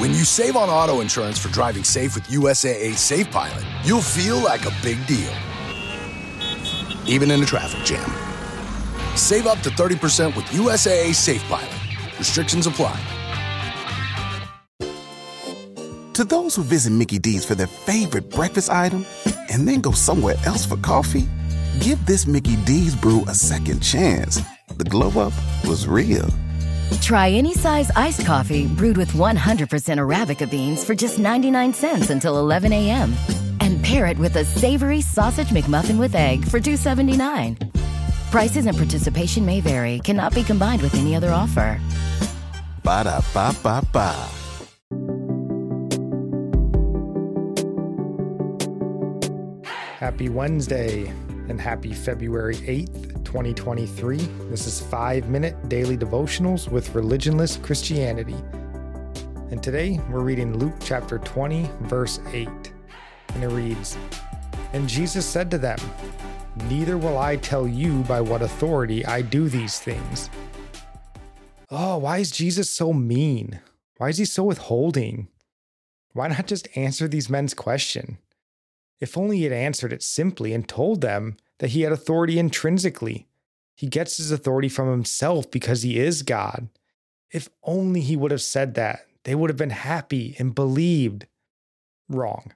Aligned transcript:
When 0.00 0.12
you 0.12 0.24
save 0.24 0.56
on 0.56 0.70
auto 0.70 1.02
insurance 1.02 1.38
for 1.38 1.50
driving 1.50 1.84
safe 1.84 2.14
with 2.14 2.24
USAA 2.28 2.94
Safe 2.94 3.30
Pilot, 3.30 3.62
you'll 3.84 4.00
feel 4.00 4.38
like 4.38 4.64
a 4.64 4.72
big 4.82 4.96
deal, 5.06 5.30
even 7.06 7.30
in 7.30 7.42
a 7.42 7.44
traffic 7.44 7.84
jam. 7.84 8.10
Save 9.14 9.46
up 9.46 9.58
to 9.58 9.68
30% 9.68 10.34
with 10.34 10.46
USAA 10.46 11.14
Safe 11.14 11.42
Pilot. 11.50 11.68
Restrictions 12.18 12.66
apply. 12.66 12.98
To 16.14 16.24
those 16.24 16.54
who 16.54 16.62
visit 16.62 16.92
Mickey 16.92 17.18
D's 17.18 17.44
for 17.44 17.54
their 17.54 17.66
favorite 17.66 18.30
breakfast 18.30 18.70
item 18.70 19.04
and 19.52 19.68
then 19.68 19.82
go 19.82 19.92
somewhere 19.92 20.36
else 20.46 20.64
for 20.64 20.78
coffee, 20.78 21.28
give 21.80 22.06
this 22.06 22.26
Mickey 22.26 22.56
D's 22.64 22.96
brew 22.96 23.22
a 23.28 23.34
second 23.34 23.80
chance. 23.80 24.40
The 24.78 24.84
glow 24.84 25.10
up 25.20 25.34
was 25.66 25.86
real. 25.86 26.30
Try 27.00 27.30
any 27.30 27.54
size 27.54 27.90
iced 27.96 28.26
coffee 28.26 28.66
brewed 28.66 28.96
with 28.96 29.12
100% 29.12 29.36
Arabica 29.36 30.50
beans 30.50 30.84
for 30.84 30.94
just 30.94 31.18
99 31.18 31.74
cents 31.74 32.10
until 32.10 32.38
11 32.38 32.72
a.m. 32.72 33.14
And 33.60 33.82
pair 33.82 34.06
it 34.06 34.18
with 34.18 34.36
a 34.36 34.44
savory 34.44 35.00
sausage 35.00 35.48
McMuffin 35.48 35.98
with 35.98 36.14
egg 36.14 36.44
for 36.44 36.60
$2.79. 36.60 37.70
Prices 38.30 38.66
and 38.66 38.76
participation 38.76 39.44
may 39.44 39.60
vary, 39.60 39.98
cannot 40.00 40.34
be 40.34 40.44
combined 40.44 40.82
with 40.82 40.94
any 40.94 41.16
other 41.16 41.30
offer. 41.30 41.80
Ba 42.84 43.04
da 43.04 43.20
ba 43.34 43.54
ba 43.62 43.82
ba. 43.92 44.14
Happy 49.98 50.28
Wednesday 50.28 51.12
and 51.48 51.60
happy 51.60 51.92
February 51.92 52.56
8th, 52.56 53.19
2023. 53.30 54.16
This 54.50 54.66
is 54.66 54.80
5 54.80 55.28
Minute 55.28 55.68
Daily 55.68 55.96
Devotionals 55.96 56.68
with 56.68 56.94
Religionless 56.94 57.62
Christianity. 57.62 58.34
And 59.52 59.62
today 59.62 60.00
we're 60.10 60.22
reading 60.22 60.58
Luke 60.58 60.74
chapter 60.80 61.18
20, 61.18 61.70
verse 61.82 62.18
8. 62.32 62.48
And 62.48 63.44
it 63.44 63.48
reads 63.50 63.96
And 64.72 64.88
Jesus 64.88 65.24
said 65.24 65.48
to 65.52 65.58
them, 65.58 65.78
Neither 66.68 66.98
will 66.98 67.18
I 67.18 67.36
tell 67.36 67.68
you 67.68 68.02
by 68.02 68.20
what 68.20 68.42
authority 68.42 69.06
I 69.06 69.22
do 69.22 69.48
these 69.48 69.78
things. 69.78 70.28
Oh, 71.70 71.98
why 71.98 72.18
is 72.18 72.32
Jesus 72.32 72.68
so 72.68 72.92
mean? 72.92 73.60
Why 73.98 74.08
is 74.08 74.18
he 74.18 74.24
so 74.24 74.42
withholding? 74.42 75.28
Why 76.14 76.26
not 76.26 76.48
just 76.48 76.66
answer 76.76 77.06
these 77.06 77.30
men's 77.30 77.54
question? 77.54 78.18
If 78.98 79.16
only 79.16 79.36
he 79.36 79.44
had 79.44 79.52
answered 79.52 79.92
it 79.92 80.02
simply 80.02 80.52
and 80.52 80.66
told 80.66 81.00
them 81.00 81.36
that 81.60 81.70
he 81.70 81.82
had 81.82 81.92
authority 81.92 82.38
intrinsically. 82.38 83.26
He 83.76 83.86
gets 83.86 84.16
his 84.16 84.32
authority 84.32 84.68
from 84.68 84.90
himself 84.90 85.50
because 85.50 85.82
he 85.82 85.98
is 85.98 86.22
God. 86.22 86.68
If 87.30 87.48
only 87.62 88.00
he 88.00 88.16
would 88.16 88.32
have 88.32 88.42
said 88.42 88.74
that, 88.74 89.06
they 89.24 89.34
would 89.34 89.50
have 89.50 89.56
been 89.56 89.70
happy 89.70 90.34
and 90.38 90.54
believed. 90.54 91.26
Wrong. 92.08 92.52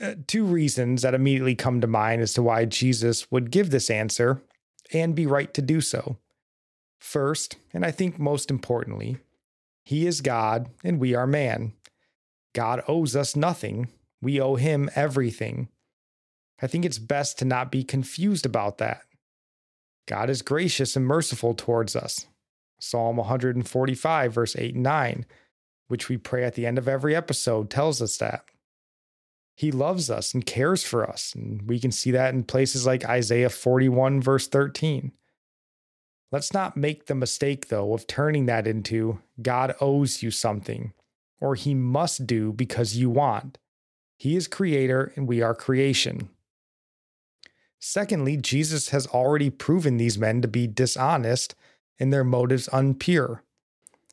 Uh, 0.00 0.14
two 0.26 0.44
reasons 0.44 1.02
that 1.02 1.14
immediately 1.14 1.56
come 1.56 1.80
to 1.80 1.86
mind 1.86 2.22
as 2.22 2.32
to 2.34 2.42
why 2.42 2.64
Jesus 2.64 3.30
would 3.32 3.50
give 3.50 3.70
this 3.70 3.90
answer 3.90 4.42
and 4.92 5.14
be 5.14 5.26
right 5.26 5.52
to 5.54 5.62
do 5.62 5.80
so. 5.80 6.18
First, 7.00 7.56
and 7.72 7.84
I 7.84 7.90
think 7.90 8.18
most 8.18 8.50
importantly, 8.50 9.18
he 9.82 10.06
is 10.06 10.20
God 10.20 10.68
and 10.84 11.00
we 11.00 11.14
are 11.14 11.26
man. 11.26 11.72
God 12.54 12.82
owes 12.86 13.16
us 13.16 13.34
nothing, 13.34 13.88
we 14.20 14.40
owe 14.40 14.56
him 14.56 14.90
everything. 14.94 15.68
I 16.60 16.66
think 16.66 16.84
it's 16.84 16.98
best 16.98 17.38
to 17.38 17.44
not 17.44 17.70
be 17.70 17.84
confused 17.84 18.44
about 18.44 18.78
that. 18.78 19.02
God 20.06 20.30
is 20.30 20.42
gracious 20.42 20.96
and 20.96 21.06
merciful 21.06 21.54
towards 21.54 21.94
us. 21.94 22.26
Psalm 22.80 23.16
145, 23.16 24.32
verse 24.32 24.56
8 24.56 24.74
and 24.74 24.82
9, 24.82 25.26
which 25.88 26.08
we 26.08 26.16
pray 26.16 26.44
at 26.44 26.54
the 26.54 26.66
end 26.66 26.78
of 26.78 26.88
every 26.88 27.14
episode, 27.14 27.70
tells 27.70 28.00
us 28.00 28.16
that. 28.18 28.44
He 29.54 29.72
loves 29.72 30.08
us 30.08 30.34
and 30.34 30.46
cares 30.46 30.84
for 30.84 31.08
us, 31.08 31.34
and 31.34 31.62
we 31.68 31.80
can 31.80 31.90
see 31.90 32.12
that 32.12 32.32
in 32.32 32.44
places 32.44 32.86
like 32.86 33.04
Isaiah 33.04 33.50
41, 33.50 34.22
verse 34.22 34.46
13. 34.46 35.12
Let's 36.30 36.52
not 36.52 36.76
make 36.76 37.06
the 37.06 37.14
mistake, 37.14 37.68
though, 37.68 37.92
of 37.92 38.06
turning 38.06 38.46
that 38.46 38.66
into 38.66 39.20
God 39.42 39.74
owes 39.80 40.22
you 40.22 40.30
something, 40.30 40.92
or 41.40 41.54
he 41.54 41.74
must 41.74 42.26
do 42.26 42.52
because 42.52 42.96
you 42.96 43.10
want. 43.10 43.58
He 44.16 44.36
is 44.36 44.46
creator 44.46 45.12
and 45.16 45.26
we 45.26 45.42
are 45.42 45.54
creation. 45.54 46.28
Secondly, 47.80 48.36
Jesus 48.36 48.88
has 48.90 49.06
already 49.06 49.50
proven 49.50 49.96
these 49.96 50.18
men 50.18 50.42
to 50.42 50.48
be 50.48 50.66
dishonest 50.66 51.54
and 51.98 52.12
their 52.12 52.24
motives 52.24 52.68
unpure. 52.72 53.40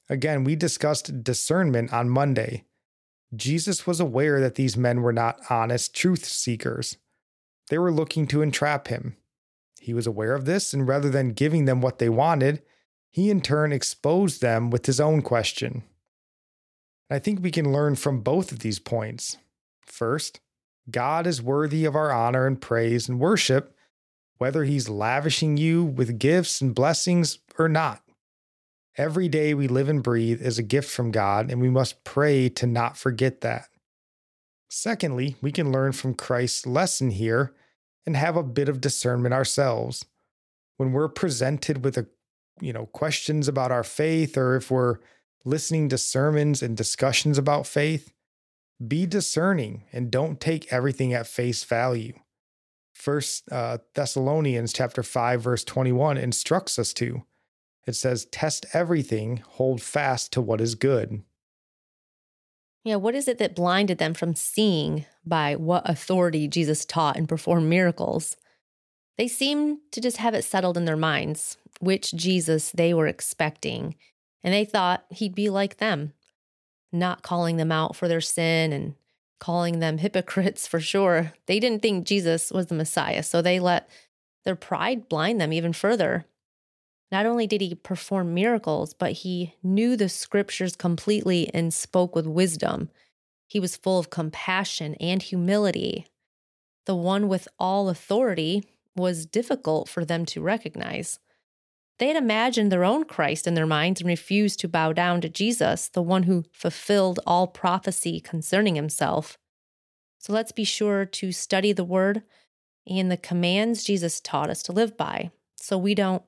Again, 0.09 0.43
we 0.43 0.55
discussed 0.55 1.23
discernment 1.23 1.91
on 1.91 2.09
Monday. 2.09 2.63
Jesus 3.35 3.87
was 3.87 3.99
aware 3.99 4.39
that 4.39 4.55
these 4.55 4.77
men 4.77 5.01
were 5.01 5.13
not 5.13 5.39
honest 5.49 5.95
truth 5.95 6.25
seekers. 6.25 6.97
They 7.69 7.77
were 7.79 7.91
looking 7.91 8.27
to 8.27 8.43
entrap 8.43 8.87
him. 8.87 9.17
He 9.81 9.93
was 9.93 10.07
aware 10.07 10.35
of 10.35 10.45
this, 10.45 10.73
and 10.73 10.87
rather 10.87 11.09
than 11.09 11.29
giving 11.29 11.65
them 11.65 11.81
what 11.81 11.99
they 11.99 12.09
wanted, 12.09 12.61
he 13.11 13.29
in 13.29 13.41
turn 13.41 13.71
exposed 13.71 14.41
them 14.41 14.69
with 14.69 14.85
his 14.85 14.99
own 14.99 15.21
question. 15.21 15.83
I 17.09 17.19
think 17.19 17.41
we 17.41 17.51
can 17.51 17.71
learn 17.71 17.95
from 17.95 18.21
both 18.21 18.51
of 18.51 18.59
these 18.59 18.79
points. 18.79 19.37
First, 19.81 20.39
God 20.89 21.25
is 21.25 21.41
worthy 21.41 21.85
of 21.85 21.95
our 21.95 22.11
honor 22.11 22.45
and 22.45 22.59
praise 22.59 23.09
and 23.09 23.19
worship, 23.19 23.75
whether 24.37 24.63
He's 24.63 24.89
lavishing 24.89 25.57
you 25.57 25.83
with 25.83 26.19
gifts 26.19 26.61
and 26.61 26.75
blessings 26.75 27.39
or 27.57 27.67
not. 27.67 28.01
Every 28.97 29.27
day 29.27 29.53
we 29.53 29.67
live 29.67 29.89
and 29.89 30.01
breathe 30.01 30.41
is 30.41 30.57
a 30.57 30.63
gift 30.63 30.89
from 30.89 31.11
God, 31.11 31.51
and 31.51 31.59
we 31.61 31.69
must 31.69 32.03
pray 32.03 32.47
to 32.49 32.65
not 32.65 32.97
forget 32.97 33.41
that. 33.41 33.67
Secondly, 34.69 35.35
we 35.41 35.51
can 35.51 35.71
learn 35.71 35.91
from 35.91 36.13
Christ's 36.13 36.65
lesson 36.65 37.11
here 37.11 37.53
and 38.05 38.15
have 38.15 38.37
a 38.37 38.43
bit 38.43 38.69
of 38.69 38.81
discernment 38.81 39.33
ourselves. 39.33 40.05
When 40.77 40.91
we're 40.91 41.09
presented 41.09 41.83
with 41.83 41.97
a 41.97 42.07
you 42.61 42.71
know 42.71 42.85
questions 42.87 43.47
about 43.47 43.71
our 43.71 43.83
faith 43.83 44.37
or 44.37 44.55
if 44.55 44.71
we're 44.71 44.97
listening 45.43 45.89
to 45.89 45.97
sermons 45.97 46.63
and 46.63 46.75
discussions 46.75 47.37
about 47.37 47.67
faith, 47.67 48.13
be 48.85 49.05
discerning 49.05 49.83
and 49.91 50.11
don't 50.11 50.39
take 50.39 50.71
everything 50.71 51.13
at 51.13 51.27
face 51.27 51.63
value. 51.63 52.13
First 52.93 53.51
uh, 53.51 53.79
Thessalonians 53.93 54.73
chapter 54.73 55.03
5 55.03 55.41
verse 55.41 55.63
21 55.63 56.17
instructs 56.17 56.79
us 56.79 56.93
to. 56.93 57.23
It 57.85 57.93
says 57.93 58.25
test 58.25 58.65
everything, 58.73 59.37
hold 59.45 59.81
fast 59.81 60.33
to 60.33 60.41
what 60.41 60.61
is 60.61 60.75
good. 60.75 61.21
Yeah, 62.83 62.97
what 62.97 63.15
is 63.15 63.27
it 63.27 63.39
that 63.39 63.55
blinded 63.55 63.97
them 63.97 64.13
from 64.13 64.35
seeing 64.35 65.05
by 65.25 65.55
what 65.55 65.89
authority 65.89 66.47
Jesus 66.47 66.85
taught 66.85 67.17
and 67.17 67.27
performed 67.27 67.67
miracles? 67.67 68.37
They 69.17 69.27
seemed 69.27 69.79
to 69.91 70.01
just 70.01 70.17
have 70.17 70.33
it 70.33 70.43
settled 70.43 70.77
in 70.77 70.85
their 70.85 70.97
minds 70.97 71.57
which 71.79 72.13
Jesus 72.13 72.71
they 72.71 72.93
were 72.93 73.07
expecting, 73.07 73.95
and 74.43 74.53
they 74.53 74.65
thought 74.65 75.05
he'd 75.09 75.35
be 75.35 75.49
like 75.49 75.77
them, 75.77 76.13
not 76.95 77.21
calling 77.21 77.57
them 77.57 77.71
out 77.71 77.95
for 77.95 78.07
their 78.07 78.21
sin 78.21 78.73
and 78.73 78.95
calling 79.39 79.79
them 79.79 79.97
hypocrites 79.99 80.67
for 80.67 80.79
sure. 80.79 81.33
They 81.45 81.59
didn't 81.59 81.81
think 81.81 82.05
Jesus 82.05 82.51
was 82.51 82.67
the 82.67 82.75
Messiah, 82.75 83.23
so 83.23 83.41
they 83.41 83.59
let 83.59 83.89
their 84.43 84.55
pride 84.55 85.09
blind 85.09 85.41
them 85.41 85.53
even 85.53 85.73
further. 85.73 86.25
Not 87.11 87.25
only 87.25 87.47
did 87.47 87.61
he 87.61 87.75
perform 87.75 88.33
miracles, 88.33 88.93
but 88.93 89.11
he 89.11 89.55
knew 89.63 89.95
the 89.95 90.09
scriptures 90.09 90.75
completely 90.75 91.49
and 91.53 91.73
spoke 91.73 92.15
with 92.15 92.25
wisdom. 92.25 92.89
He 93.47 93.59
was 93.59 93.77
full 93.77 93.99
of 93.99 94.09
compassion 94.09 94.95
and 94.95 95.21
humility. 95.21 96.07
The 96.85 96.95
one 96.95 97.27
with 97.27 97.47
all 97.59 97.89
authority 97.89 98.63
was 98.95 99.25
difficult 99.25 99.87
for 99.87 100.03
them 100.03 100.25
to 100.27 100.41
recognize. 100.41 101.19
They 101.97 102.07
had 102.07 102.17
imagined 102.17 102.71
their 102.71 102.83
own 102.83 103.05
Christ 103.05 103.47
in 103.47 103.53
their 103.53 103.65
minds 103.65 104.01
and 104.01 104.07
refused 104.07 104.59
to 104.59 104.67
bow 104.67 104.91
down 104.91 105.21
to 105.21 105.29
Jesus, 105.29 105.87
the 105.87 106.01
one 106.01 106.23
who 106.23 106.43
fulfilled 106.51 107.19
all 107.25 107.47
prophecy 107.47 108.19
concerning 108.19 108.75
himself. 108.75 109.37
So 110.19 110.33
let's 110.33 110.51
be 110.51 110.65
sure 110.65 111.05
to 111.05 111.31
study 111.31 111.71
the 111.71 111.83
word 111.83 112.23
and 112.87 113.11
the 113.11 113.17
commands 113.17 113.83
Jesus 113.83 114.19
taught 114.19 114.49
us 114.49 114.61
to 114.63 114.71
live 114.71 114.97
by 114.97 115.31
so 115.55 115.77
we 115.77 115.95
don't 115.95 116.23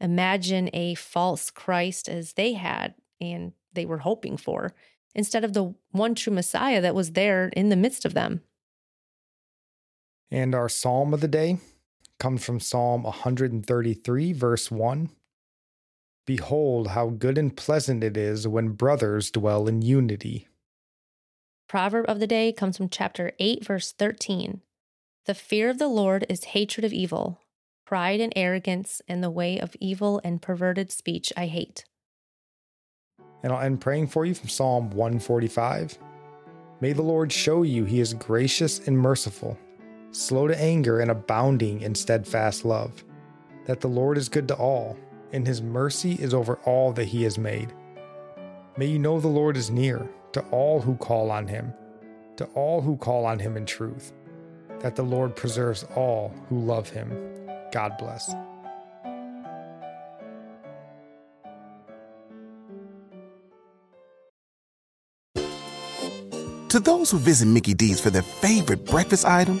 imagine 0.00 0.68
a 0.72 0.94
false 0.94 1.50
Christ 1.50 2.08
as 2.08 2.34
they 2.34 2.52
had 2.52 2.94
and 3.20 3.52
they 3.72 3.86
were 3.86 3.98
hoping 3.98 4.36
for, 4.36 4.74
instead 5.14 5.44
of 5.44 5.52
the 5.52 5.74
one 5.90 6.14
true 6.14 6.32
Messiah 6.32 6.80
that 6.80 6.94
was 6.94 7.12
there 7.12 7.48
in 7.48 7.68
the 7.68 7.76
midst 7.76 8.04
of 8.04 8.14
them. 8.14 8.42
And 10.30 10.54
our 10.54 10.68
psalm 10.68 11.14
of 11.14 11.20
the 11.20 11.28
day 11.28 11.58
comes 12.18 12.44
from 12.44 12.60
Psalm 12.60 13.02
133, 13.02 14.32
verse 14.32 14.70
1. 14.70 15.10
Behold, 16.26 16.88
how 16.88 17.10
good 17.10 17.38
and 17.38 17.56
pleasant 17.56 18.02
it 18.02 18.16
is 18.16 18.48
when 18.48 18.70
brothers 18.70 19.30
dwell 19.30 19.68
in 19.68 19.82
unity. 19.82 20.48
Proverb 21.68 22.06
of 22.08 22.20
the 22.20 22.26
day 22.26 22.52
comes 22.52 22.76
from 22.76 22.88
chapter 22.88 23.32
8, 23.38 23.64
verse 23.64 23.92
13. 23.92 24.60
The 25.26 25.34
fear 25.34 25.70
of 25.70 25.78
the 25.78 25.88
Lord 25.88 26.24
is 26.28 26.44
hatred 26.44 26.84
of 26.84 26.92
evil. 26.92 27.40
Pride 27.84 28.20
and 28.20 28.32
arrogance 28.34 29.02
and 29.08 29.22
the 29.22 29.30
way 29.30 29.58
of 29.58 29.76
evil 29.80 30.20
and 30.24 30.42
perverted 30.42 30.90
speech 30.90 31.32
I 31.36 31.46
hate. 31.46 31.84
And 33.42 33.52
I'll 33.52 33.60
end 33.60 33.80
praying 33.80 34.08
for 34.08 34.24
you 34.24 34.34
from 34.34 34.48
Psalm 34.48 34.90
145. 34.90 35.98
May 36.80 36.92
the 36.92 37.02
Lord 37.02 37.32
show 37.32 37.62
you 37.62 37.84
he 37.84 38.00
is 38.00 38.14
gracious 38.14 38.86
and 38.86 38.98
merciful, 38.98 39.56
slow 40.16 40.48
to 40.48 40.58
anger 40.58 41.00
and 41.00 41.10
abounding 41.10 41.82
in 41.82 41.94
steadfast 41.94 42.64
love, 42.64 43.04
that 43.66 43.80
the 43.80 43.88
Lord 43.88 44.16
is 44.16 44.28
good 44.28 44.48
to 44.48 44.56
all, 44.56 44.96
and 45.32 45.46
his 45.46 45.60
mercy 45.60 46.14
is 46.14 46.32
over 46.32 46.56
all 46.64 46.92
that 46.92 47.04
he 47.08 47.22
has 47.24 47.36
made. 47.36 47.74
May 48.78 48.86
you 48.86 48.98
know 48.98 49.20
the 49.20 49.28
Lord 49.28 49.56
is 49.56 49.70
near 49.70 50.08
to 50.32 50.40
all 50.50 50.80
who 50.80 50.96
call 50.96 51.30
on 51.30 51.46
him, 51.46 51.72
to 52.36 52.46
all 52.54 52.80
who 52.80 52.96
call 52.96 53.26
on 53.26 53.38
him 53.38 53.56
in 53.56 53.66
truth, 53.66 54.12
that 54.80 54.96
the 54.96 55.02
Lord 55.02 55.36
preserves 55.36 55.84
all 55.94 56.32
who 56.48 56.58
love 56.60 56.88
him. 56.88 57.10
God 57.70 57.96
bless. 57.98 58.34
To 66.70 66.80
those 66.80 67.10
who 67.10 67.18
visit 67.18 67.46
Mickey 67.46 67.74
D's 67.74 68.00
for 68.00 68.10
their 68.10 68.22
favorite 68.22 68.84
breakfast 68.84 69.24
item 69.24 69.60